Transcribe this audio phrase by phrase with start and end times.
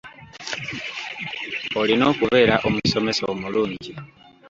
[1.79, 3.91] Olina okubeera omusomesa omulungi.